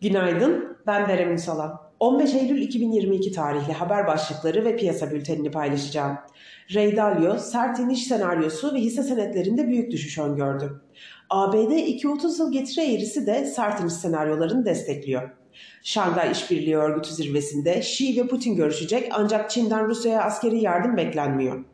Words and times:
Günaydın, 0.00 0.76
ben 0.86 1.08
Berem 1.08 1.32
Ünsalan. 1.32 1.80
15 2.00 2.34
Eylül 2.34 2.62
2022 2.62 3.32
tarihli 3.32 3.72
haber 3.72 4.06
başlıkları 4.06 4.64
ve 4.64 4.76
piyasa 4.76 5.10
bültenini 5.10 5.50
paylaşacağım. 5.50 6.18
Ray 6.74 6.96
Dalio, 6.96 7.38
sert 7.38 7.78
iniş 7.78 8.06
senaryosu 8.06 8.74
ve 8.74 8.78
hisse 8.78 9.02
senetlerinde 9.02 9.68
büyük 9.68 9.92
düşüş 9.92 10.18
öngördü. 10.18 10.80
ABD 11.30 11.70
230 11.70 12.38
yıl 12.38 12.52
getiri 12.52 12.94
eğrisi 12.94 13.26
de 13.26 13.44
sert 13.44 13.80
iniş 13.80 13.92
senaryolarını 13.92 14.64
destekliyor. 14.64 15.30
Şangay 15.82 16.32
İşbirliği 16.32 16.76
Örgütü 16.76 17.14
zirvesinde 17.14 17.78
Xi 17.78 18.22
ve 18.22 18.26
Putin 18.26 18.56
görüşecek 18.56 19.08
ancak 19.12 19.50
Çin'den 19.50 19.88
Rusya'ya 19.88 20.22
askeri 20.22 20.60
yardım 20.60 20.96
beklenmiyor. 20.96 21.64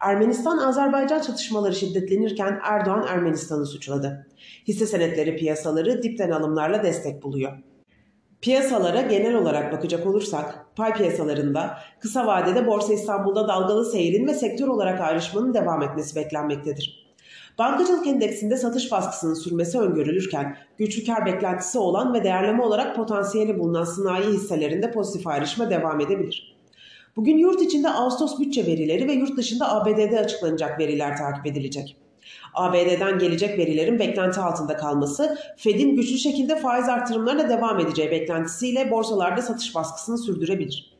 Ermenistan-Azerbaycan 0.00 1.20
çatışmaları 1.20 1.74
şiddetlenirken 1.74 2.60
Erdoğan 2.62 3.06
Ermenistan'ı 3.08 3.66
suçladı. 3.66 4.26
Hisse 4.68 4.86
senetleri 4.86 5.36
piyasaları 5.36 6.02
dipten 6.02 6.30
alımlarla 6.30 6.82
destek 6.82 7.22
buluyor. 7.22 7.52
Piyasalara 8.40 9.00
genel 9.00 9.34
olarak 9.34 9.72
bakacak 9.72 10.06
olursak, 10.06 10.66
pay 10.76 10.94
piyasalarında 10.94 11.78
kısa 12.00 12.26
vadede 12.26 12.66
Borsa 12.66 12.92
İstanbul'da 12.92 13.48
dalgalı 13.48 13.90
seyrin 13.90 14.26
ve 14.26 14.34
sektör 14.34 14.68
olarak 14.68 15.00
ayrışmanın 15.00 15.54
devam 15.54 15.82
etmesi 15.82 16.16
beklenmektedir. 16.16 17.08
Bankacılık 17.58 18.06
endeksinde 18.06 18.56
satış 18.56 18.92
baskısının 18.92 19.34
sürmesi 19.34 19.78
öngörülürken 19.78 20.56
güçlü 20.76 21.06
kar 21.06 21.26
beklentisi 21.26 21.78
olan 21.78 22.14
ve 22.14 22.24
değerleme 22.24 22.62
olarak 22.62 22.96
potansiyeli 22.96 23.58
bulunan 23.58 23.84
sanayi 23.84 24.26
hisselerinde 24.26 24.90
pozitif 24.90 25.26
ayrışma 25.26 25.70
devam 25.70 26.00
edebilir. 26.00 26.57
Bugün 27.18 27.38
yurt 27.38 27.62
içinde 27.62 27.90
Ağustos 27.90 28.40
bütçe 28.40 28.66
verileri 28.66 29.08
ve 29.08 29.12
yurt 29.12 29.36
dışında 29.36 29.74
ABD'de 29.74 30.20
açıklanacak 30.20 30.78
veriler 30.78 31.16
takip 31.16 31.46
edilecek. 31.46 31.96
ABD'den 32.54 33.18
gelecek 33.18 33.58
verilerin 33.58 33.98
beklenti 33.98 34.40
altında 34.40 34.76
kalması, 34.76 35.38
Fed'in 35.56 35.96
güçlü 35.96 36.18
şekilde 36.18 36.56
faiz 36.56 36.88
artırımlarına 36.88 37.48
devam 37.48 37.80
edeceği 37.80 38.10
beklentisiyle 38.10 38.90
borsalarda 38.90 39.42
satış 39.42 39.74
baskısını 39.74 40.18
sürdürebilir. 40.18 40.98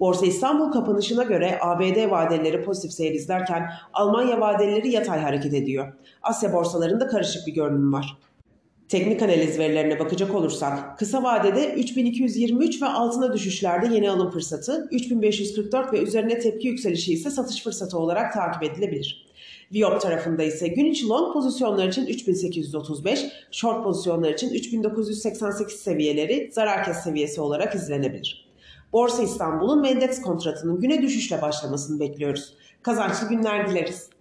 Borsa 0.00 0.26
İstanbul 0.26 0.72
kapanışına 0.72 1.22
göre 1.22 1.58
ABD 1.62 2.10
vadeleri 2.10 2.64
pozitif 2.64 2.92
seyir 2.92 3.14
izlerken 3.14 3.70
Almanya 3.92 4.40
vadeleri 4.40 4.90
yatay 4.90 5.20
hareket 5.20 5.54
ediyor. 5.54 5.92
Asya 6.22 6.52
borsalarında 6.52 7.06
karışık 7.06 7.46
bir 7.46 7.54
görünüm 7.54 7.92
var. 7.92 8.18
Teknik 8.88 9.22
analiz 9.22 9.58
verilerine 9.58 9.98
bakacak 9.98 10.34
olursak 10.34 10.98
kısa 10.98 11.22
vadede 11.22 11.74
3223 11.74 12.82
ve 12.82 12.86
altına 12.86 13.32
düşüşlerde 13.32 13.94
yeni 13.94 14.10
alım 14.10 14.30
fırsatı, 14.30 14.88
3544 14.90 15.92
ve 15.92 16.02
üzerine 16.02 16.38
tepki 16.38 16.68
yükselişi 16.68 17.12
ise 17.12 17.30
satış 17.30 17.62
fırsatı 17.62 17.98
olarak 17.98 18.32
takip 18.32 18.62
edilebilir. 18.62 19.26
Viyop 19.72 20.00
tarafında 20.00 20.42
ise 20.42 20.68
gün 20.68 20.84
içi 20.84 21.08
long 21.08 21.32
pozisyonlar 21.32 21.88
için 21.88 22.06
3835, 22.06 23.26
short 23.50 23.84
pozisyonlar 23.84 24.32
için 24.32 24.50
3988 24.50 25.76
seviyeleri 25.76 26.50
zarar 26.52 26.84
kes 26.84 26.96
seviyesi 26.96 27.40
olarak 27.40 27.74
izlenebilir. 27.74 28.46
Borsa 28.92 29.22
İstanbul'un 29.22 29.84
endeks 29.84 30.20
kontratının 30.20 30.80
güne 30.80 31.02
düşüşle 31.02 31.42
başlamasını 31.42 32.00
bekliyoruz. 32.00 32.54
Kazançlı 32.82 33.28
günler 33.28 33.70
dileriz. 33.70 34.15